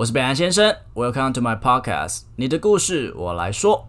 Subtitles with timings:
[0.00, 3.84] 我是北岸先生，Welcome to my podcast，你的故事我来说。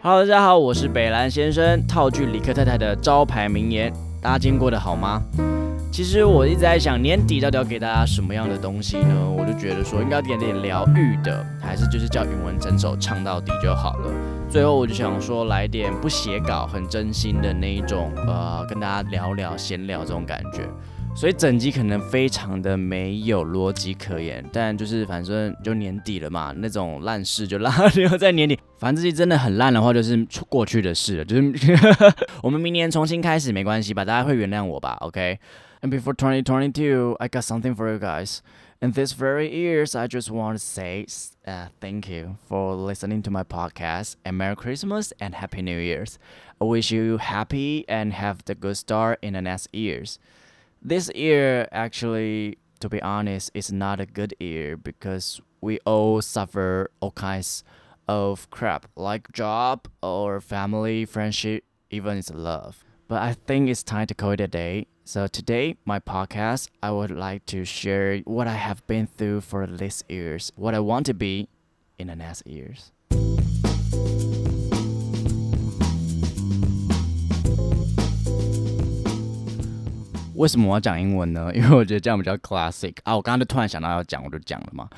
[0.00, 1.86] Hello，大家好，我是北兰先生。
[1.86, 5.22] 套句李克太太的招牌名言，大家今天过得好吗？
[5.92, 9.30] 其实我一直在想，年底到底要给大家什么样的东西呢？
[9.30, 14.12] 我就觉得说，应该点点疗愈的，还是就是叫云文整首唱到底就好了。
[14.50, 20.68] 最后我就想说，来点不写稿、很真心的那一种，呃，跟大家聊聊、闲聊这种感觉。
[21.17, 28.57] 所以整集可能非常的没有逻辑可言，但就是反正就年底了嘛，那种烂事就拉留在年底。
[28.79, 31.43] 反正自己真的很烂的话，就是过去的事了，就是
[32.41, 38.39] 我们明年重新开始没关系吧，大家会原谅我吧，OK。And before 2022, I got something for you guys.
[38.79, 41.05] In these very years, I just want to say
[41.45, 46.17] uh, thank you for listening to my podcast and Merry Christmas and Happy New Year's.
[46.59, 50.19] I wish you happy and have the good start in the next years.
[50.82, 56.90] This year, actually, to be honest, is not a good year because we all suffer
[57.00, 57.64] all kinds
[58.06, 62.84] of crap like job or family, friendship, even is love.
[63.08, 66.90] But I think it's time to call it a day so today, my podcast, I
[66.90, 71.06] would like to share what I have been through for these years, what I want
[71.06, 71.48] to be
[71.98, 72.92] in the next years.
[80.38, 81.50] 为什么我要讲英文呢？
[81.54, 83.14] 因为我觉得这样比较 classic 啊！
[83.16, 84.88] 我刚刚就突然想到要讲，我就讲了嘛。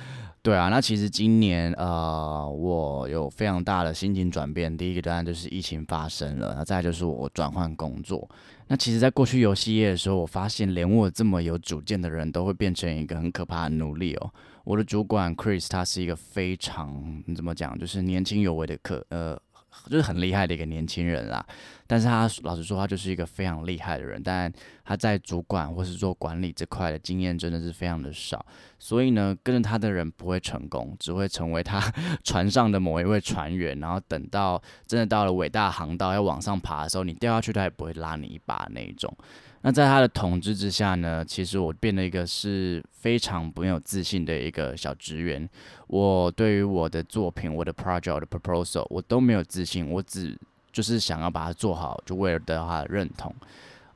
[0.43, 4.75] 对啊，那其实今年呃，我有非常大的心情转变。
[4.75, 8.29] 第一个当然就是疫情发生了，那再就是我转换工作。
[8.69, 14.31] 那其实，在过去游戏业的时候，我发现连我这么有主见的人都会变成一个很可怕的奴隶哦。
[14.65, 19.39] 我的主管 Chris，他是一个非常你怎么讲，就是年轻有为的可呃。
[19.89, 21.45] 就是很厉害的一个年轻人啦，
[21.87, 24.53] 但是他老实说，他就是一个非常厉害的人，但
[24.85, 28.45] 他在主管或是做管理这块的经验真的是非常的少，
[28.79, 31.81] 所以呢，跟着他的人不会成功，只会成为他
[32.25, 39.17] 船上的某一位船员，然后等到真的到了伟大航道要往上爬的时候，你掉下去他也不会拉你一把那一种。
[39.63, 45.47] 那在他的统治之下呢，其实我变了一个是非常没有自信的一个小职员。
[45.87, 49.87] 我对于我的作品、我的 project、的 proposal，我都没有自信。
[49.91, 50.35] 我只
[50.73, 53.35] 就是想要把它做好，就为了得到他的认同。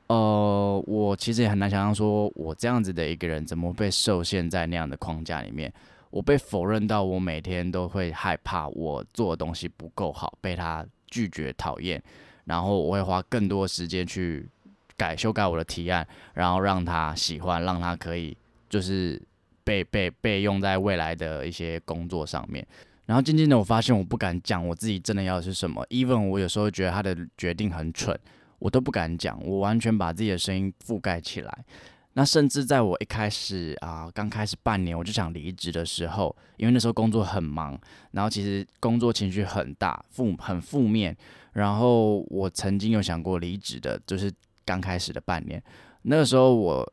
[0.05, 5.73] 呃，我其实也很难想象，说我这样子的一个人，怎么被受限在那样的框架里面？
[6.11, 11.99] 我被否认到，我每天都会害怕我做的东西不够好，被他拒绝、讨厌，
[12.43, 14.47] 然后我会花更多时间去。
[14.97, 18.35] 改修改我的提案，然后让他喜欢，让他可以
[18.69, 19.21] 就是
[19.63, 22.65] 被被被用在未来的一些工作上面。
[23.05, 25.85] 然后渐渐的，我发现我不敢讲我自己真的要的是什么。
[25.89, 28.17] even 我有时候觉得他的决定很蠢，
[28.57, 29.39] 我都不敢讲。
[29.45, 31.65] 我完全把自己的声音覆盖起来。
[32.13, 37.79] 那甚至在我一开始啊，刚开始半年我就想离职的时候，因为那时候工作很忙，
[38.11, 41.15] 然后其实工作情绪很大，负很负面。
[41.53, 44.31] 然后我曾经有想过离职的，就是。
[44.65, 45.61] 刚开始的半年，
[46.01, 46.85] 那个时候我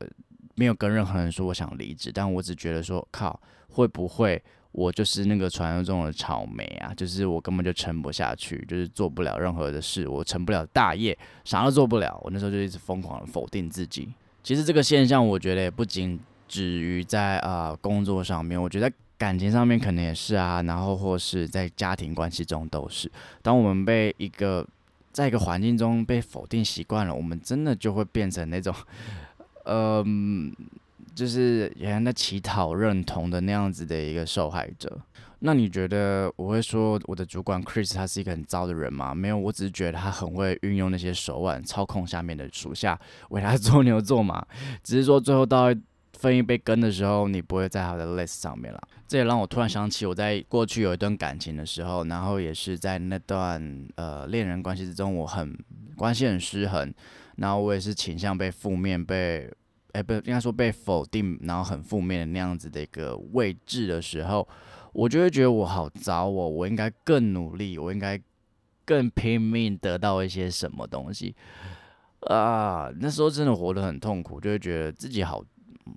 [0.55, 3.39] 没有跟任何人说我想离职，但我只觉得说靠，
[3.69, 4.41] 会不会
[4.71, 6.93] 我就是那个传说中的草莓啊？
[6.95, 12.19] 就是我根本就撑不下去，就是做不了任何的事，我成不了大业，啥都做不了。
[12.23, 14.13] 我那时候就一直疯狂的否定自己。
[14.43, 23.11] 其实这个现象，我觉得也不仅止于在啊工作上面，我觉得感情上面可能也是啊，然后或是在家庭关系中都是。
[23.41, 24.67] 当我们被一个
[25.13, 28.75] 在一个环境中被否定习惯了，我们真的就会变成那种，
[29.65, 30.53] 嗯，
[31.15, 34.99] 就是原来在乞讨认同的那样子的一个受害者。
[35.39, 39.13] 那你觉得我会说我的主管 Chris 他是一个很糟的人吗？
[39.13, 44.45] 没有，我只是觉得他很会运用那些手腕操控下面的属下，为他做牛做马。
[44.83, 45.73] 只是说最后到。
[46.23, 48.81] 分一杯羹的时候，你不会在他的 list 上面了。
[49.09, 53.61] 这也让我突然想起，我在过去有一段感情的时候，然后也是在那段
[53.95, 55.53] 呃恋人关系之中，我很
[55.97, 56.93] 关系很失衡，
[57.35, 59.51] 然后我也是倾向被负面被，
[59.91, 64.47] 哎不应该说被否定，然后很负面的那样子的一个位置的时候，
[64.93, 68.17] 我就会觉得我好糟哦，我应该更努力，我应该
[68.85, 71.35] 更拼命得到一些什么东西
[72.21, 72.89] 啊。
[72.97, 75.43] 那时候真的活得很痛苦，就会觉得自己好。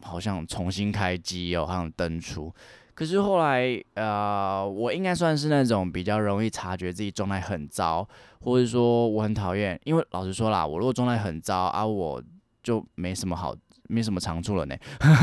[0.02, 2.52] 好像重新开机哦，好像登出。
[2.94, 8.08] 可是后来，呃，我应该算是那种比较容易察觉自己状态很糟，
[8.40, 9.78] 或者说我很讨厌。
[9.84, 12.22] 因为老实说啦，我如果状态很糟啊，我
[12.62, 13.54] 就没什么好
[13.88, 14.74] 没什么长处了呢。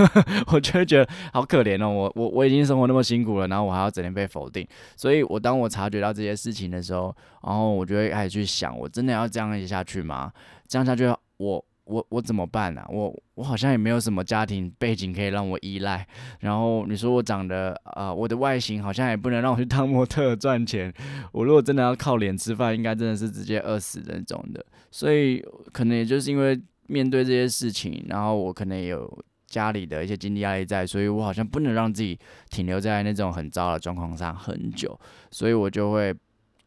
[0.54, 4.68] 我就会觉得好可怜哦，我我我已经生活那么辛苦了，然后我还要整天被否定。
[4.95, 10.31] 所以，我当我察觉到这些事情的时候，然后我就会开始去想，我真的要这样下去吗？
[10.68, 11.65] 这样下去，我。
[11.85, 12.83] 我我怎么办呢？
[12.89, 16.07] 我我好像也没有什么家庭背景可以让我依赖。
[16.39, 20.94] 然后你说我长得啊，我的外形好像也不能让我去当模特赚钱。
[21.31, 24.65] 我如果真的要靠脸吃饭，应该真的是直接饿死那种的。
[24.91, 32.18] 所以可能也就是因为面对这些事情，然后我可能也有家里的一些经济压力在，所以我好像不能让自己
[32.50, 34.97] 停留在那种很糟的状况上很久。
[35.31, 36.15] 所以我就会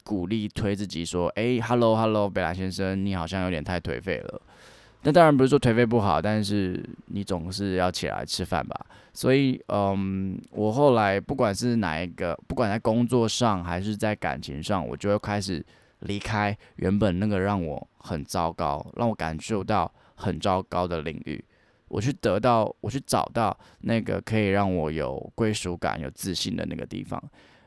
[0.04, 4.42] 鼓励推自己说：“哎，hello hello，贝拉先生，你好像有点太颓废了。”
[5.06, 8.86] 那当然不是说颓废不好，但是你总是要起来吃饭吧。
[9.12, 15.64] 所以，嗯，我后来不管是哪一个，不管在工作上还是在感情上，我就会开始
[16.00, 21.42] 离开原本那个让我很糟糕、让我感受到很糟糕的领域，
[21.86, 27.22] 我去得到，我去找到那个可以让我有归属感、有自信的那个地方。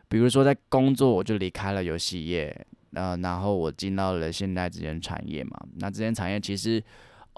[0.10, 2.54] 比如说在工作，我就离开了游戏业，
[2.96, 5.58] 呃，然后我进到了现在这间产业嘛。
[5.78, 6.84] 那这间产业其实。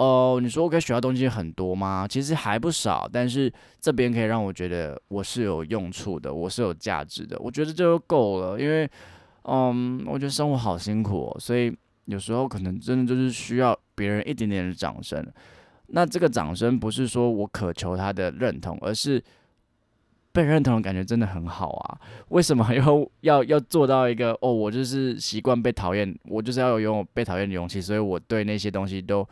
[0.02, 2.08] 哦，你说我可以学到东西很多吗？
[2.10, 8.60] 其实还不少，但是这边可以让我觉得我是有用处的，我是有价值的，我觉得这就够了。
[8.60, 8.90] 因为，
[9.44, 11.72] 嗯，我觉得生活好辛苦，所以
[12.06, 15.24] 有时候可能真的就是需要别人一点点的掌声。
[15.86, 19.24] 那这个掌声不是说我渴求他的认同，而是
[20.32, 22.02] 被认同的感觉真的很好啊。
[22.30, 24.52] 为什么 要要要做到一个哦？
[24.52, 29.24] 我就是习惯被讨厌，我就是要有拥有被讨厌的勇气，所以我对那些东西都。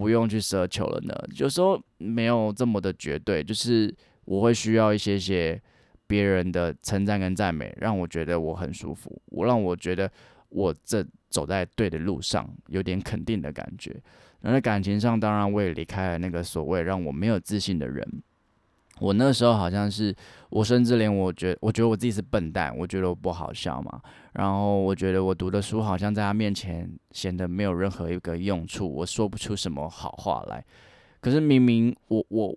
[0.00, 1.14] 不用去奢求了呢。
[1.36, 3.94] 有时候没有这么的绝对，就是
[4.24, 5.60] 我会需要一些些
[6.06, 10.10] 别人的称赞跟赞美，让我觉得我很舒服，我让我觉得
[10.48, 13.94] 我这走在对的路上，有点肯定的感觉。
[14.40, 18.22] 那在感情上，当然我也离开了那个所谓让我没有自信的人。
[19.00, 20.14] 我那时候好像是，
[20.50, 24.00] 我甚至连我觉，我觉得我自己是笨蛋，我觉得我不好笑嘛。
[24.34, 30.64] 然后我觉得我读的书好像在他面前显得没有任何一个用处，我说不出什么好话来。
[31.20, 32.56] 可是明明我我。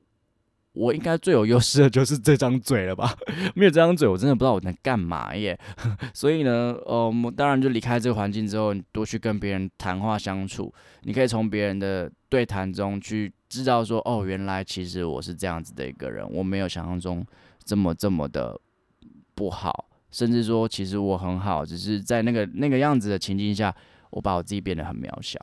[0.75, 3.15] 我应该最有优势的就是这张嘴了吧？
[3.53, 5.55] 没有这张嘴，我真的不知道我能干嘛耶。
[6.15, 10.73] 所以呢，呃，我当然就离开这个环境之后，多去跟别人谈话相处。
[11.03, 17.23] 你可以从别人的对谈中去知道说，哦，原来其实我是这样子的一个人，我没有想象中
[17.63, 18.59] 这么这么的
[19.35, 23.73] 不好，甚至说其实我很好，只是在那个那个样子的情境下，
[24.09, 25.39] 我把我自己变得很渺小。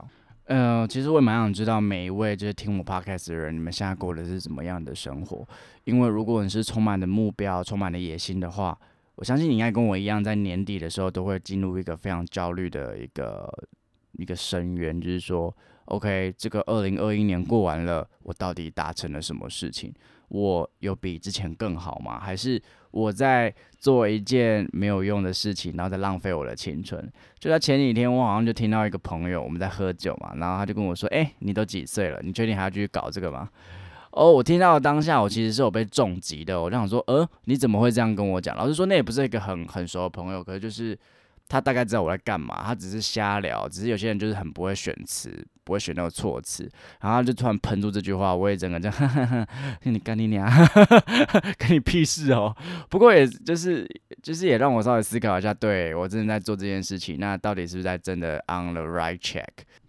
[0.47, 5.47] 呃，其实我也蛮想知道每一位就是听我 podcast 的人，你们现在过的是怎么样的生活？
[5.85, 8.77] 因为如果你是充满的目标、充满了野心的话，
[9.15, 13.49] 我相信你应该跟我一样，在年底的时候都会进入一个非常焦虑的一个
[14.13, 15.55] 一个深渊，就是说
[15.91, 19.93] ，OK，这个二零二一年过完了，我到底达成了什么事情？
[20.29, 22.19] 我有比之前更好吗？
[22.19, 27.05] 还是我在做一件没有用的事情，然后在浪费我的青春？
[27.39, 32.21] 就在前几天，我好像就听到一个朋友，我们在喝酒嘛，然后他就跟我说：“哎，你都几岁了？
[32.23, 33.51] 你确定还要继续搞这个吗？”
[34.13, 36.63] 哦，我听到当下，我其实是有被重击的。
[36.63, 40.97] 我就想说：“呃，你怎么会这样跟我讲？”老实说，那也不是一个很很熟的朋友，可是就是。
[41.51, 46.63] 他大概知道我在干嘛，他只是瞎聊，只是有些人就是很不会选词，不会选那个措辞，
[47.01, 49.47] 然后他就突然喷出这句话，我也整个这样，
[49.83, 50.49] 你干你娘，
[51.59, 52.57] 跟你屁事哦。
[52.89, 53.85] 不过也就是
[54.23, 59.45] 就是也让我稍微思考一下，对我真的在做这件事情，那到底是不是在真的 on the right track？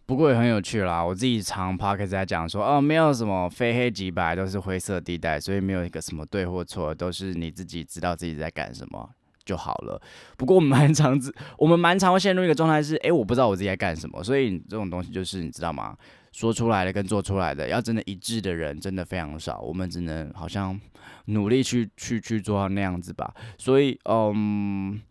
[0.08, 9.10] 不过也很有趣啦，我自己常 p o c a s t 在讲说，哦，没有什么非黑即白，都是灰色地带，所以没有一个什么对或错，都是你自己知道自己在干什么。
[9.46, 10.02] 就好了。
[10.38, 14.24] 不过我们蛮常子， 我们蛮常会陷入一个状态是，哎，我不知道我自己在干什么。
[14.24, 15.96] 所以这种东西就是你知道吗？
[16.32, 19.60] 说出来的跟做出来的，要真的一致的人真的非常少。
[19.60, 20.80] 我们只能好像
[21.26, 23.34] 努力去去去做到那样子吧。
[23.58, 25.02] 所以，嗯，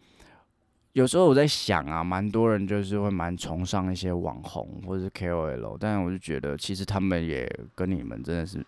[0.95, 8.65] 有时候我在想啊，蛮多人就是会蛮崇尚一些网红或者是 KOL，但我就觉得其实他们也跟你们真的是，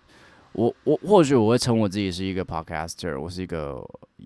[0.53, 3.83] 我我或许我会称我自己是一个 podcaster，我是一个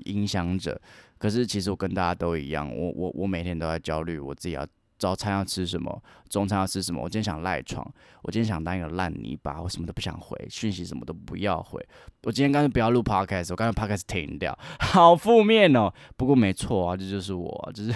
[0.07, 0.81] 影响者。
[1.18, 4.66] 可是其实我跟大家都一样，我我我每天都在焦虑，我自己要
[4.99, 7.02] 早餐要吃什么，中餐要吃什么。
[7.02, 7.87] 我今天想赖床，
[8.23, 11.78] 我今天想当一个烂泥巴，我什么都不想回，讯息什么都不要回。
[12.23, 15.92] 我今天干脆不要录 podcast，我干脆 podcast 停掉， 好负面哦。
[16.16, 17.92] 不过没错啊，这就是我，就是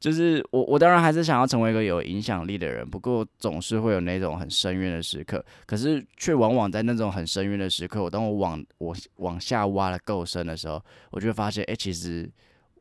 [0.00, 12.28] 就是我我当然还是想要成为一个有影响力的人，不过总是会有那种很深渊的时刻，可是却往往在那种很深渊的时刻，我当我往我往下挖的够深的时候，我就会发现，哎，其实。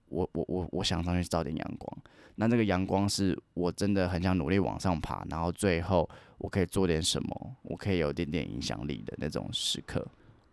[0.10, 1.98] 我我我我想上去照点阳光。
[2.36, 10.08] 那这个阳光是我真的很想努力往上爬，然后最后我可以做点什么，我可以有点点影响力的那种时刻。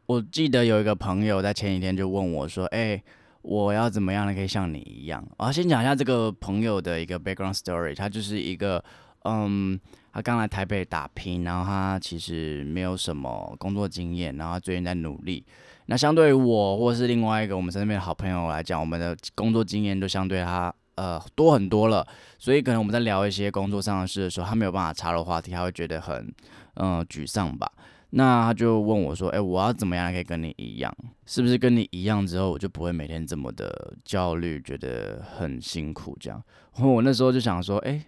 [0.07, 3.01] 我记得有一个朋友在前几天就问我说：“哎，
[3.43, 4.35] 我要怎么样呢？
[4.35, 7.95] 可以像你一样？”我要先讲一下这个朋友的一个 background story。
[7.95, 8.83] 他就是一个，
[9.25, 9.79] 嗯，
[10.13, 15.45] 他刚来台北打拼，然后他其实没有什么工作经验，然后最近在努力。
[15.87, 20.73] 那相对于我或是另外一个我们身边的好朋友来讲，我们的工作经验都相对他。
[20.97, 26.33] 呃，多很多了，所以可能我们在聊一些工作上的事的时候，他没有办法插入话题，他会觉得很，
[26.77, 27.71] 嗯，沮丧吧。
[28.09, 30.91] 那他就问我说：“哎，我要怎么样可以跟你一样？
[31.27, 36.43] 是不是跟你一样之后，我就不会每天这么的焦虑，觉得很辛苦这样？”
[36.77, 38.03] 然后我那时候就想说：“哎，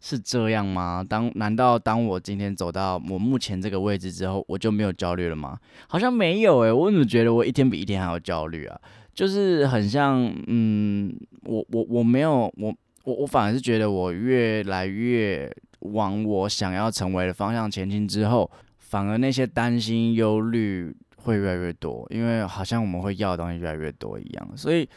[0.00, 1.04] 是这样吗？
[1.08, 5.58] 当难道当我今天走到我目前这个位置之后，我就没有焦虑了吗？
[5.86, 8.80] 好像没有哎，我怎么觉得我一天比一天还要焦虑啊？”
[9.12, 24.88] 就是很像，嗯，我我我没有，我我我反而是觉得我越来越往我想要成为的方向前进之后，反而那些担心忧虑会越来越多，因为好像我们会要的东西越来越多一样，所以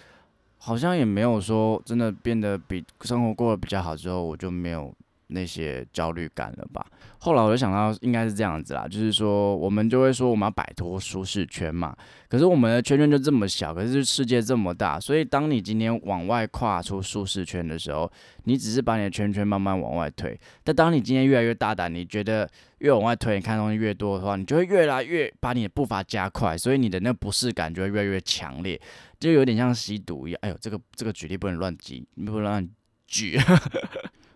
[0.66, 4.94] 好像也没有说真的变得比生活过得比较好之后，我就没有。
[5.34, 6.86] 那些焦虑感了吧？
[7.20, 11.96] 后来我就想到，应该是这样子啦，就是说，我们就会说我们要摆脱舒适圈嘛。
[12.28, 18.12] 可是我们的圈圈就这么小，可是世界这么大，所以当你今天往外跨出舒适圈的时候，
[18.44, 20.38] 你只是把你的圈圈慢慢往外推。
[20.64, 22.50] 但当你今天越来越大胆，你觉得
[22.80, 28.80] 越往外推，你看东西越多的话，你就会越来越把你的步伐加快，所以你的那不适感就会越来越强烈，
[29.18, 30.40] 就有点像吸毒一样。
[30.42, 32.70] 哎呦，这个这个举例不能乱举，不能乱
[33.08, 33.40] 举。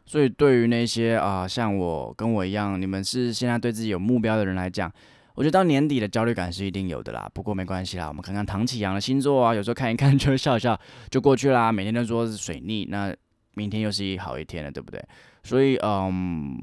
[0.07, 4.91] 所以，对于那些啊，像我跟我一样，你们是现在对自己有目标的人来讲，
[5.35, 7.29] 我觉得到年底的焦虑感是一定有的啦。
[7.33, 10.79] 不过没关系啦，我们看看唐启阳的星座啊，有时候看一看就笑笑
[11.11, 11.71] 就过去啦。
[11.73, 13.13] 每天都说是水逆，那
[13.55, 15.03] 明天又是一好一天了，对不对？
[15.43, 16.57] 所以，嗯，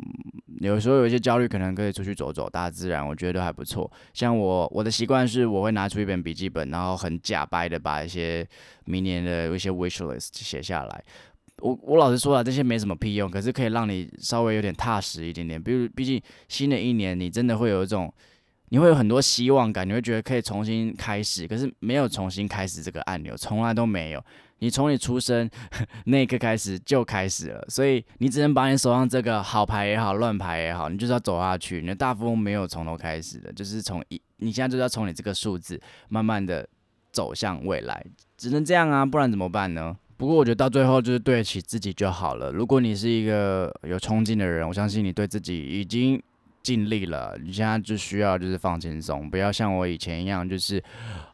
[0.61, 3.91] 有时候有一些焦虑，可能可以出去走走，大自然，我觉得都还不错。
[4.13, 8.47] 像我，我的习惯是，我会拿出一本笔记本，然后很假掰的把一些
[8.85, 11.05] 明年的一些 wish list 写下来。
[11.65, 15.61] 我我老实说啊，这些没什么屁用，可是可以让你稍微有点踏实一点点。
[15.61, 18.13] 比如，毕竟新的一年，你真的会有一种，
[18.69, 21.49] 你会有很多希望感，你会觉得可以重新开始。
[21.49, 24.23] 可是没有重新开始这个按钮，从来都没有。
[24.59, 25.49] 你从你出生
[26.05, 31.81] 那一刻开始就开始了，所以你只能把你手上这个好牌也好，乱牌也好，你就是要走下去。
[31.81, 35.81] 你的大富翁没有从头开始的，就是从一，你现在就是要从你这个数字
[36.11, 36.69] 慢慢的
[37.11, 38.05] 走向未来，
[38.37, 39.97] 只能这样啊，不然怎么办呢？
[40.17, 42.53] 不过我觉得到最后就是对得起自己就好了。
[42.53, 46.23] 如果你是一个有冲劲的人，我相信你对自己已经
[46.63, 47.37] 尽力了。
[47.43, 50.83] 你现在就需要就是放轻松，不要像我以前一样，就是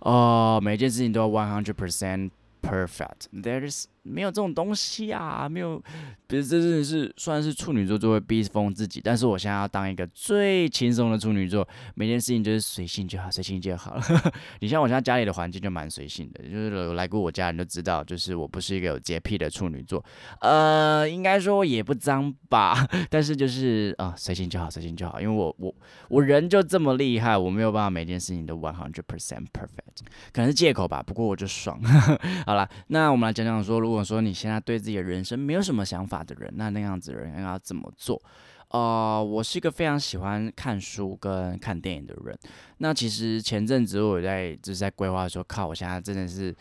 [0.01, 2.31] 哦每件事情都要 one hundred percent
[2.63, 3.27] perfect。
[3.33, 5.79] There's 没有这种东西啊，没有，
[6.27, 13.99] 比如这真的是算是处女座就会逼疯自己，但是我现在要当一个最轻松的处女座，每件事情就是随性就好，随性就好。
[14.61, 20.03] 你像我现在家里的环境就蛮随性的，就是有来过我家人都知道，就是我不是一个有洁癖的处女座，
[20.41, 25.75] 呃，应该说也不脏吧，但是就是啊，随性就好，随性就好，因为我我
[26.09, 31.79] 我人就这么厉害，我没有办法每件事情都 one hundred percent perfect，可能是借口吧，不过我就爽。
[32.47, 34.01] 好了，那我们来讲讲说如如。
[34.01, 38.23] 果说你现在对自己的人生没有什么想法的人，那那样子的人应该要怎么做？
[38.69, 42.39] 呃，我是一个非常喜欢看书跟看电影的人。
[42.79, 46.55] 那其实前阵子我在就是在规划说，靠，我现在真的是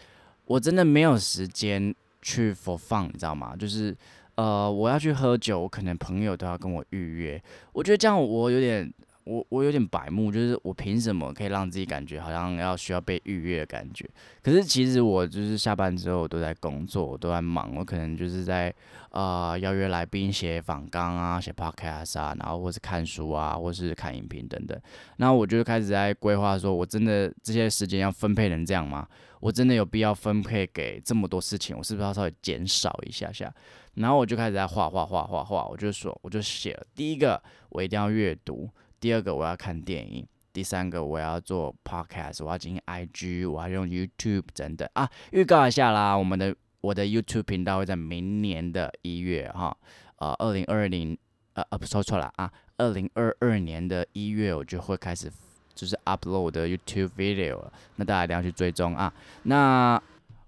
[0.46, 3.56] 我真的没有时间去 for fun，你知道吗？
[3.56, 3.96] 就是
[4.36, 7.42] 呃，我要去喝酒，我可能朋友都要跟我预约。
[7.72, 8.92] 我觉得这样我有点。
[9.30, 14.10] 我我有点白目，就是我凭什么可以让自己感觉好像要需要被预约的感觉？
[14.42, 18.74] 可是其实我就是下班之后我都在工作，我都在忙，我可能就是在
[19.12, 24.76] 啊邀约来宾写访纲啊，写 podcast 啊，然后或是看书啊，或是看影评等等。
[25.18, 29.08] 那我就开始在规划，说我真的这些时间要分配成这样吗？
[29.42, 31.78] 我真的有必要分配给这么多事情？
[31.78, 33.54] 我是不是要稍微减少一下下？
[33.94, 38.68] 然后我就开始在画画画画画，我就说我就写了第一个，我一定要阅读。
[39.00, 49.76] 第二个我要看电影，第三个我要做 podcast，我要进行 IG，我要用 YouTube 等等啊，预告一下啦，我们的我的 YouTube 频道会在明年的一月哈，
[50.18, 51.18] 呃，二零二零
[51.54, 55.32] 呃呃不说错了啊，二零二二年的一月我就会开始
[55.74, 59.14] 就是 upload 的 YouTube video 了，那大家一定要去追踪啊。
[59.44, 60.02] 那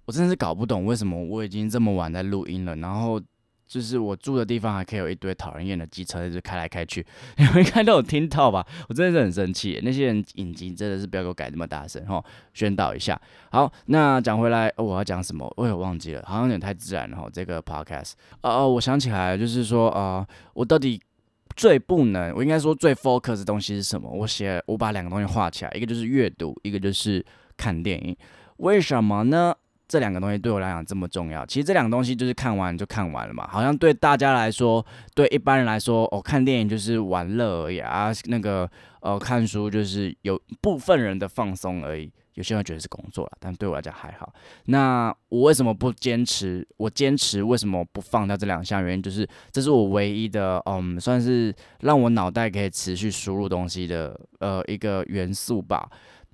[0.06, 3.22] 我真的是搞不懂为什么我已经这么晚在录音了，然后。
[3.72, 7.06] 就是我住的地方还可以有一堆讨人厌的机车一直开来开去，
[7.40, 8.68] 你们应该都有听到吧？
[8.90, 12.22] 我真的是很生气，那些人引擎真的是不要给我改这么大声哈！
[12.54, 13.18] 宣导一下。
[13.50, 15.50] 好，那讲回来，我要讲什么？
[15.56, 17.30] 我也忘记了，好像有点太自然了哈。
[17.32, 18.12] 这个 podcast，
[18.42, 21.02] 呃，我想起来了，就是说，呃，我到底
[21.56, 24.10] 最不能，我应该说最 focus 的东西是什么？
[24.12, 27.26] 我写，我把两个东西画起来，一个就是阅读，一个就是
[27.56, 28.14] 看电影。
[28.58, 29.56] 为什么呢？
[29.92, 33.46] 这两个东西对我来讲这么重要，其实这两个东西就是看完就看完了嘛。
[33.52, 38.10] 好像对大家来说，对一般人来说，哦，看电影就是玩乐而已啊。
[38.28, 38.72] 那个，
[39.02, 42.10] 呃，看书就是有部分人的放松而已。
[42.36, 44.34] 有些人觉得是工作了，但对我来讲还好。
[44.68, 46.66] 那我为什么不坚持？
[46.78, 48.82] 我坚持为什么不放掉这两项？
[48.82, 55.90] 原因就是这是我唯一的，嗯，算是让我脑袋可以持续输入东西的，呃，一个元素吧。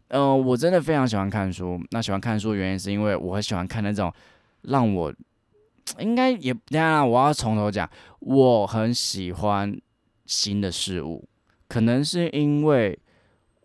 [0.09, 1.77] 嗯，我真的非常喜欢看书。
[1.91, 4.13] 那喜欢看书的原因是因为我很喜欢看那种
[4.61, 5.13] 让我
[5.99, 9.77] 应该也当然我要从头讲，我很喜欢
[10.25, 11.27] 新的事物，
[11.67, 12.97] 可能是因为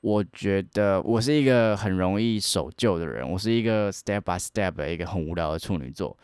[0.01, 6.17] 我觉得我是一个很容易守旧的人，我是一个 step by step 的一个很无聊的处女座，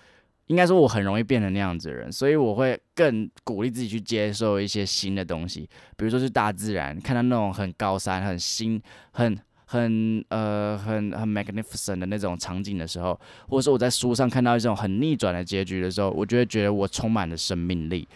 [0.47, 8.83] 应该说我很容易变成那样子的人，所以我会更鼓励自己去接受一些新的东西，比如说是大自然，看到那种很高山、很新、
[9.13, 9.39] 很。
[9.71, 18.09] 很呃很很 magnificent 的那种场景的时候，或者说我在书上看到一种很逆转的结局的时候，我就会觉得我充满了生命力。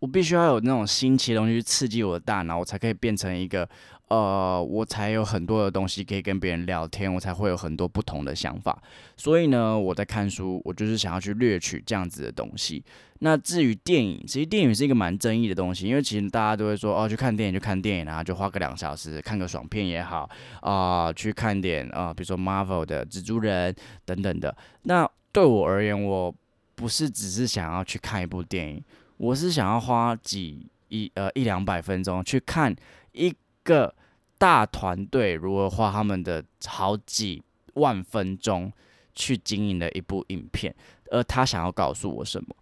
[0.00, 3.66] 我必须要有那种新奇的东西去刺激我的大脑，我才可以变成一个
[4.08, 8.80] 呃，我才有很多的东西可以跟别人聊天，我才会有很多不同的想法。
[9.16, 12.84] 所以呢，我在看书，我就是想要去掠取这样子的东西。
[13.20, 20.28] 那至于电影，其实电影是一个蛮争议的东西，因为其实大家都会说，哦，去看电影就看电影啊，就花个两小时看个爽片也好
[20.60, 24.54] 啊，去看点啊，比如说 Marvel 的蜘蛛人等等的。
[24.82, 26.32] 那对我而言，我
[26.74, 28.84] 不是只是想要去看一部电影，
[29.16, 32.72] 我是想要花几一呃一两百分钟去看
[33.12, 33.34] 一
[33.66, 33.92] 个
[34.38, 37.42] 大团队如何花他们的好几
[37.74, 38.72] 万分钟
[39.14, 40.74] 去经营的一部影片，
[41.10, 42.54] 而他想要告诉我什么。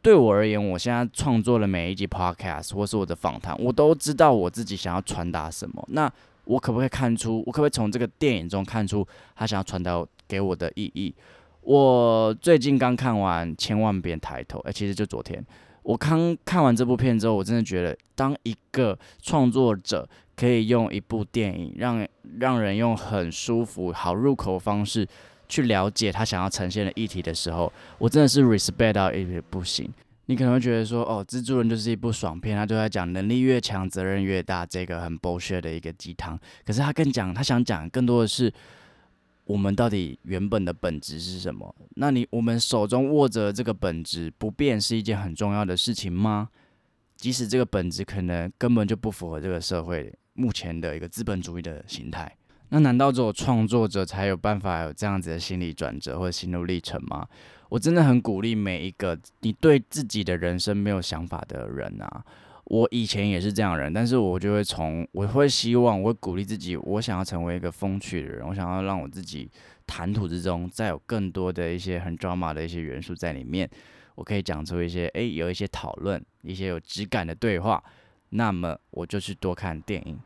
[0.00, 5.82] 对我而言，我现在创作的每一集 podcast 或是我的访谈，我都知道我自己想要传达什么。
[5.88, 6.10] 那
[6.44, 11.14] 我可不可以看出，我可不可以从这个电影中看出他想要传达给我的意义？
[11.62, 15.42] 我最近刚看完《千万别抬头》，哎，其实就昨天，
[15.84, 22.04] 我刚看完这部片之后，我真的觉得，当一个创作者可以用一部电影，让
[22.40, 25.06] 让人用很舒服、好入口的方式。
[25.46, 29.88] 去了解他想要呈现的议题的时候，我真的是 respect 到一点不行。
[30.24, 36.36] 你可能会觉得说，哦，蜘蛛人就是一部爽片，他就在讲能力越强责任越大这个很 bullshit 的一个鸡汤。
[36.64, 38.50] 可是他更讲，他想讲更多的是
[39.44, 41.74] 我们到底原本的本质是什么？
[41.96, 46.48] 那你我们手中握着这个本质不变是一件很重要的事情吗？
[47.16, 52.34] 即使这个本质可能根本就不符合这个社会目前的一个资本主义的形态。
[52.70, 57.26] 那难道只有创作者才有办法有这样子的心理转折或者心路历程吗？
[57.68, 62.24] 我真的很鼓励每一个你对自己的人生没有想法的人啊！
[62.66, 69.50] 我以前也是这样人，但是我就会从我会希望，我会鼓励自己，我想要成为一个风趣的人，我想要让我自己
[69.86, 73.68] 谈吐之中再有更多的一些很 drama 的一些元素在里面，
[74.14, 77.82] 我可以讲出一些诶，有一些讨论，一些有质感的对话，
[78.30, 80.18] 那么我就去多看电影。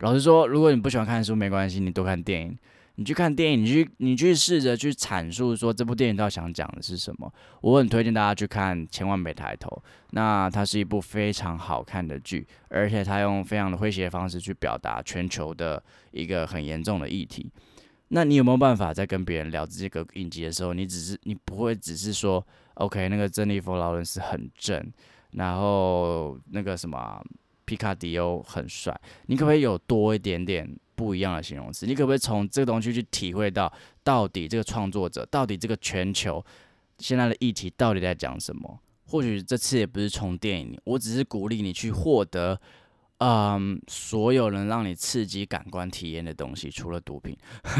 [0.00, 2.58] 老实说，如果你不喜欢看书，没关系，你多看电影。
[2.96, 7.32] 你去看电影，你去你去试着去阐述说这部电影到底想讲的是什么。
[7.60, 9.68] 我很推荐大家去看《千万别抬头》，
[10.10, 17.50] 那它是一部非常好看的剧，而且它用非常的诙谐的方式去表达全球的一个很严重的议题。
[18.08, 24.92] 那你有没有办法在跟别人聊这个影集的时候，你只是你不会只是说 OK，那个珍妮佛劳伦斯很正，
[25.32, 27.20] 然后那个什么？
[27.66, 31.86] 皮卡迪欧很帅，你可不可以有多一点点不一样的形容词？
[31.86, 36.44] 你可不可以从这个东西去体会到，到底这个创作者，到底这个全球
[36.98, 38.78] 现在的议题到底在讲什么？
[39.06, 42.60] 或许这次也不是从电影，我只是鼓励你去获得，
[43.18, 47.36] 嗯，所有能让你刺激感官体验的东西，除了毒品。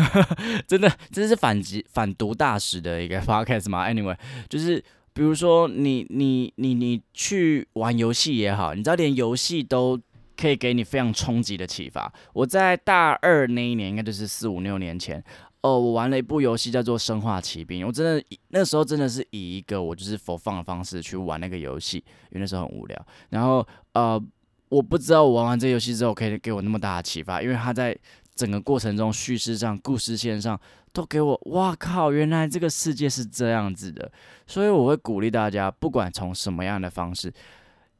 [0.69, 4.17] 真的，这是反击反毒大使的一个 podcast 吗？Anyway，
[4.49, 4.85] 就是。
[5.17, 9.97] 比如说，你你你你去玩游戏也好，你知道连游戏都
[10.37, 12.13] 可以给你非常冲击的启发。
[12.33, 15.23] 我在大二那一年，应该就是四五六年前，
[15.63, 17.85] 哦，我玩了一部游戏叫做《生化奇兵》。
[17.87, 21.99] 我真的那时候真的是以一个我就是佛放的方式去玩那个游戏，
[22.31, 23.07] 因为那时候很无聊。
[23.31, 24.23] 然后呃，
[24.69, 27.97] 我不知道我玩完这游戏之后可以给我那么大的启发，因为他在
[28.35, 30.61] 整个过程中叙事上、故事线上
[30.93, 32.11] 都给我，哇靠！
[32.11, 34.11] 原来这个世界是这样子的，
[34.47, 37.33] 所以我会鼓励大家，不管从什么样的方式。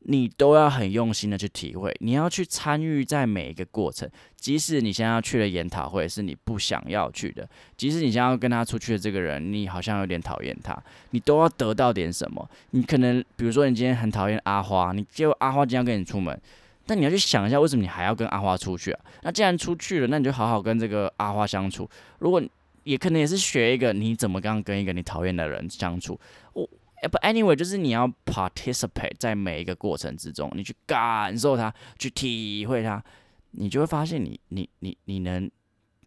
[0.07, 10.77] 你都要很用心的去体会，你要去参与在每一个过程，即使你现在要去的研讨会是你不想要去的，即使你现在要跟他出去的这个人，你好像有点讨厌他，
[11.13, 12.47] 你都要得到点什么。
[12.73, 16.39] 你可能比如说你今天很讨厌阿花，你结果阿花今天要跟你出门，
[16.85, 19.01] 但你要去想一下，为什么你还要跟阿花出去啊？
[19.23, 21.89] 那既然出去了，那你就好好跟这个阿花相处。
[22.19, 22.43] 如果
[22.83, 26.21] 也可能也是学一个你怎么刚跟一个你讨厌的人相处，
[26.53, 26.69] 我。
[27.09, 33.03] 不 anyway，就是你要 participate 在每一个过程之中，你去感受它，去体会它，
[33.53, 35.51] 你就会发现你你你你能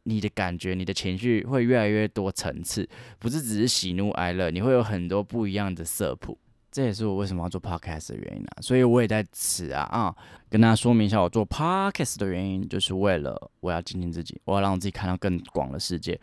[0.03, 2.87] 你的感觉，你的情绪会越来越多层次，
[3.19, 6.37] 不是只是喜怒哀乐，你会有很多不一样的色谱。
[6.69, 8.61] 这也是我为什么要做 podcast 的原因啊！
[8.61, 10.15] 所以我也在此啊啊，
[10.49, 16.19] 跟大家说明一下，我做 podcast 的原因，就是为了我要精进自己，我要让自己看到更广的世界。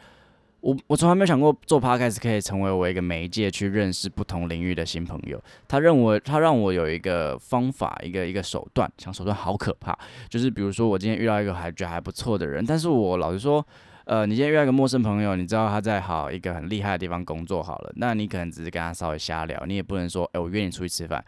[0.65, 5.39] 我我从来没有想过做 podcast 可以成为我一个媒介去认识不同领域的新朋友。
[5.69, 9.95] 他认为他让我有一个方法，一个一个手段，想手段好可怕。
[10.31, 13.63] 就是比如说我今天遇到一个还觉得还不错的人，但是我老实说，
[14.07, 21.23] 呃，你今天遇到一个陌生朋友，你知道他在好一个很厉害的地方工作好了，那你可能只是跟他稍微瞎聊，你也不能说，哎，我约你出去吃饭。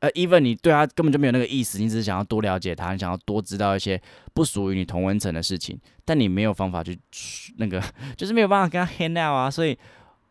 [0.00, 4.00] 呃，even 你对他根本就没有那个意思，你只是想要多了解他，你想要多知道一些
[4.34, 6.98] 不属于你同温层的事情，但你没有方法去
[7.58, 7.82] 那个，
[8.16, 9.78] 就是没有办法跟他 hang out 啊，所以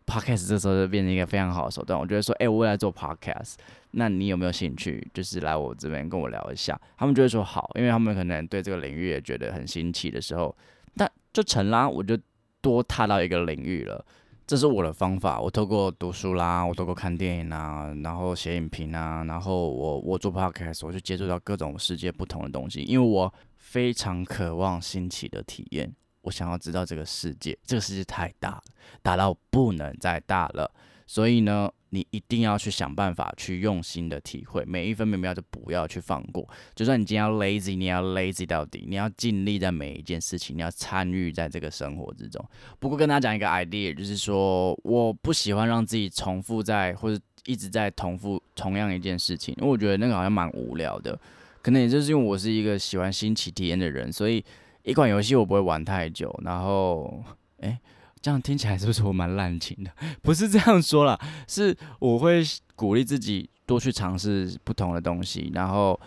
[0.07, 1.99] podcast 这时候就变成一个非常好的手段。
[1.99, 3.53] 我觉得说，哎，我未来做 podcast，
[3.91, 6.79] 那你有没有兴趣，就是来我这边跟我聊一下？
[6.97, 10.55] 他们就会说好，因为他们可能对这个领域也觉得很新奇的时候，
[10.97, 12.17] 但就成啦，我就
[12.59, 14.03] 多踏到一个领域了。
[14.49, 28.63] 这是我的方法，我透过读书啦，我透过看电影啊，然后写影评啊，然后我我做 podcast，我就接触到各种世界不同的东西，因为我非常渴望新奇的体验，我想要知道这个世界，这个世界太大了，
[29.03, 30.71] 大到不能再大了，
[31.05, 31.69] 所以呢。
[31.91, 36.47] 你一定要去想办法去用心的体会每一分每秒，就不要去放过。
[36.75, 42.43] 就算你今天要 lazy，你要 lazy 到底，你要尽力在每一件事情，你要参与在这个生活之中。
[42.79, 51.19] 不过跟大家讲一个 idea，就是说我不喜欢让自己重复在或者一直在重复同样一件事情，因为我觉得那个好像蛮无聊的。
[51.61, 54.43] 可能也就是因为我是一个喜欢新奇体验的人，所以
[54.83, 56.33] 一款游戏我不会玩太久。
[56.43, 57.23] 然后，
[57.61, 57.79] 哎。
[58.21, 59.91] 这样听起来是不是我蛮滥情的？
[60.21, 62.43] 不是这样说啦，是我会
[62.75, 65.99] 鼓励自己多去尝试不同的东西，然后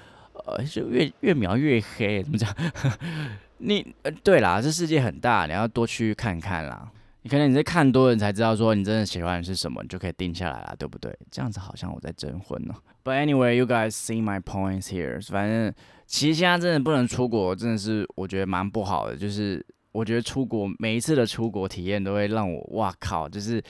[0.47, 2.55] 呃，就越越描越黑，怎么讲？
[3.59, 6.91] 你呃，对啦，这世界很大，你要多去看看啦。
[7.23, 11.17] 你可能你在看多了，你才知道说你真的喜欢的是什么，你就可以定下来了，对不对？
[11.31, 12.75] 这样子好像我在征婚呢。
[13.05, 15.25] But anyway, you guys see my points here。
[15.31, 15.73] 反正
[16.07, 19.65] 其实现在真的不能出国，真的是我觉得蛮不好的，就是。
[19.93, 23.63] 我觉得出国每一次的出国体验都会让我哇靠，就是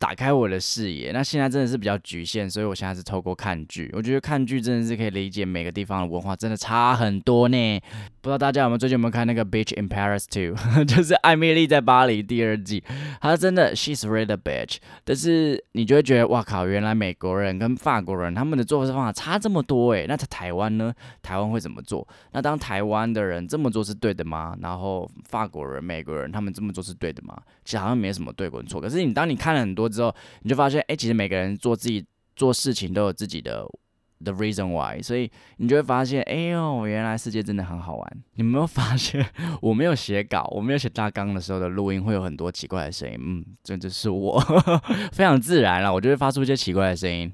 [0.00, 1.12] 打开我的视野。
[1.12, 3.90] 那现在真的是比较局限，所以我现在是透过看剧。
[3.92, 7.80] 我觉得看剧真的是可以理解每个地方的文化，真的差很多呢。
[8.22, 12.82] 不知道大家有没有最近有没有看那个《Bitch in Paris Two》， 就是《艾米丽在巴黎》第二季。
[13.20, 14.76] 它真的，She's really a bitch。
[15.04, 20.06] 但是你就会觉得，哇靠，原来美国人跟法国人他们的做事方法差这么多诶。
[20.08, 20.92] 那在台湾呢？
[21.22, 22.06] 台湾会怎么做？
[22.32, 24.56] 那当台湾的人这么做是对的吗？
[24.60, 27.38] 然后法国人、美国人他们这么做是对的吗？
[27.64, 28.80] 其实好像没什么对跟错。
[28.80, 33.66] 可是你当你看了很多之后，你就发现，哎，其实每个人做自己做事情都有自己的。
[34.22, 38.22] The reason why，所以你就会发现，哎呦，原来世界真的很好玩。
[38.34, 39.26] 你没有发现，
[39.62, 43.16] 我没有写稿，我没有写大纲的时候的录音会有很多奇怪的声音。
[43.18, 44.38] 嗯，这就是我，
[45.10, 47.32] 非常自然了，我就会发出一些奇怪的声音。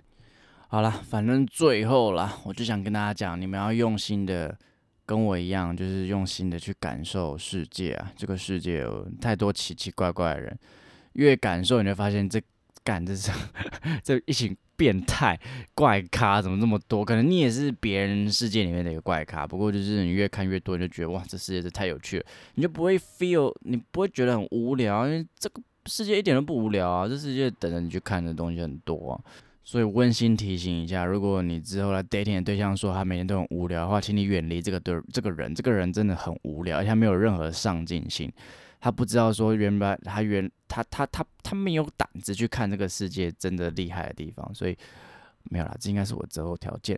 [0.68, 4.56] 好了，反正最后啦，我就想跟大家讲，你们要用心的，
[5.04, 8.12] 跟我一样，就是用心的去感受世界啊。
[8.14, 10.58] 这个世界有太多奇奇怪怪的人，
[11.16, 12.40] 越感受，你会发现这。
[12.84, 13.32] 干这是
[14.04, 15.36] 这一群变态
[15.74, 17.04] 怪咖，怎么这么多？
[17.04, 29.18] 可能你也是别人世界里面的一个怪咖，不过就是你越看越多，你就觉得哇，这世界是太有趣了，你就不会 feel，你不会觉得很无聊，因为这个世界一点都不无聊啊，这世界等着你去看的东西很多啊。
[29.66, 38.32] 所以温馨提醒一下，如果你之后来 dating 的对象说他每天都很无聊的话，请你远离这个对这个人，这个人真的很无聊，而且他没有任何上进心。
[38.80, 44.76] 他不知道说原来他原他他他他没有胆子去看这个世界真的厉害的地方，所以
[45.50, 46.96] 没有啦，这应该是我择偶条件。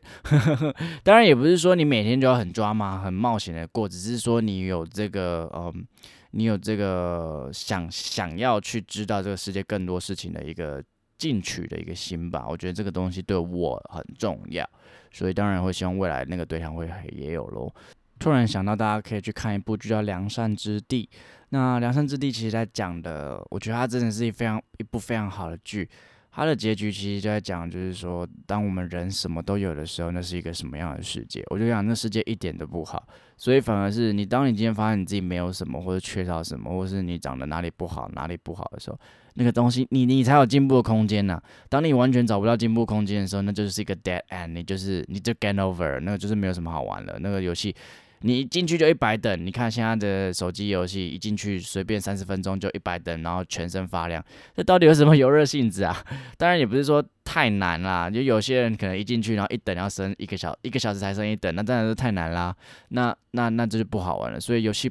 [1.03, 5.87] 当然也不是说你每天就要很抓马、很冒险的过，只是说你有这个嗯，
[6.33, 10.85] 你有这个想想要去知道这个世界更多事情的一个
[11.19, 12.47] 进取的一个心吧。
[12.49, 14.69] 我觉得这个东西对我很重要，
[15.13, 17.75] 所以当然会希望未来那个对象会也有咯。
[18.19, 21.09] 突然想到，大家可以去看一部剧叫《良善之地》。
[21.51, 25.89] 那《良善之地》其实在讲的，我觉得它真的是一非常一部非常好的剧。
[26.31, 31.43] 它的结局其实就在讲，就是说，当我们人什么都有的时候，那是一个什么样的世界？
[31.51, 33.09] 我就想，那世界一点都不好。
[33.37, 38.99] 所以反而是你，当你今天发现你自己没有什么，或者缺少什么，或是你长得哪里不好，哪里不好的时候，
[39.35, 41.41] 那个东西，你你才有进步的空间呐。
[41.69, 47.19] 当你完全找不到进步空间的时候，那就是一个 dead end，你就是你就 game over，那个就是没有什么好玩了。
[47.21, 47.75] 那个游戏。
[48.21, 54.25] 你一进去就一百等，你看现在的手机游戏，一进去随便三十分钟就一百等，然后全身发亮，
[54.57, 56.05] 这到底有什么游热性质啊？
[56.37, 62.55] 当然也不是说太难啦，就有些人可能一进去，然后一等要升一个小一个小时才升一等，那当然是太难啦。
[62.89, 64.41] 那那那这就不好玩了。
[64.41, 64.91] 所以游戏。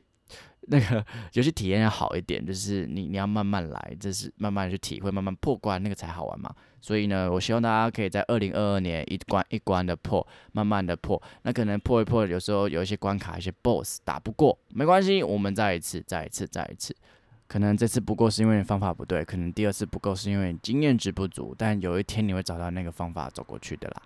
[0.70, 6.54] 那个游戏体验要好一点，就是你你要慢慢来，这是慢慢去体会，慢慢破关，那个才好玩嘛。
[6.82, 11.22] 所以呢，我希望大家可以在二零二二年一关一关的破，慢慢的破。
[11.44, 16.96] 那可能破一破，有时候有一些关卡、一些 BOSS 打不过，没关系，我们再一次、再一次、再一次。
[17.48, 24.02] 可能这次不够是因为你方法不对，可能第二次不够是因为你经验值不足，但有一天你会找到那个方法走过去的啦。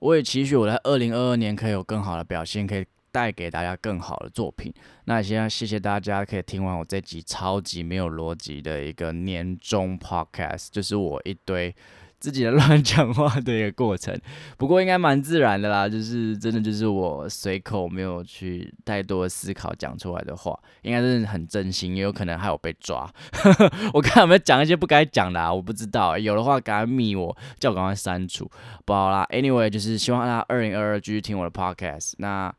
[0.00, 2.84] 我也期许我在二零二二年可以有更好的表现，可以。
[3.12, 4.72] 带给大家更好的作品。
[5.04, 11.74] 那现在谢谢大家可以听完我这集超级没有逻辑的一个年终 podcast，就是我一堆
[12.18, 14.16] 自己的乱讲话的一个过程。
[14.56, 23.12] 不过应该蛮自然的啦，就是真的就是我随口没有去太多思考讲出来的话，应该是很真心，也有可能还有被抓。
[23.92, 25.52] 我看有没有讲一些不该讲的啊？
[25.52, 28.48] 我不知道，有的话赶快密我，叫我赶快删除。
[28.84, 32.12] 不好啦，anyway，就是希望大家二零二二继续听我的 podcast。
[32.18, 32.54] 那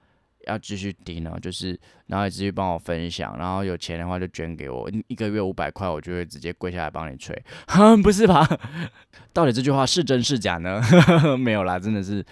[0.47, 7.39] 要继续听呢，就是然后也继续帮我分享，然后有钱的话就捐给我，一个月五百块，我就会直接跪下来帮你吹。
[7.67, 8.47] 哼， 不是吧？
[9.31, 10.81] 到底这句话是真是假呢？
[11.37, 12.25] 没有啦，真的是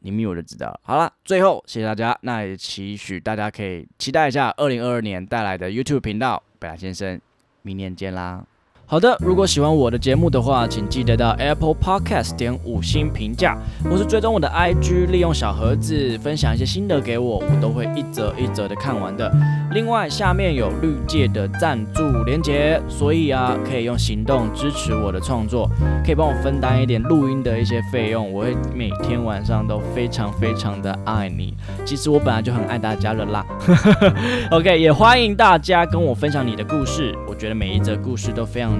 [0.00, 0.80] 你密我就知道了。
[0.82, 7.20] 好了，最后谢谢大家，那也期许大家可以期待一下二零二二年带来的 YouTube 频道，贝拉先生，
[7.62, 8.44] 明年见啦。
[8.90, 13.56] 好的，如果喜欢我的节目的话，请记得到 Apple Podcast 点五星评价，
[13.88, 19.32] 或是追踪我的 IG，利用小盒子分享一些心得给我，我都会一则一则的看完的。
[19.70, 25.70] 另外，下面有绿界的赞助连结，所以啊，可以用行动支持我的创作，
[26.04, 31.54] 可以帮我分担一点录音的一些费用，我会每天晚上都非常非常的爱你。
[31.84, 33.46] 其实我本来就很爱大家了啦。
[34.50, 38.79] OK，也欢迎大家跟我分享你的故事，我觉得每一则故事都非常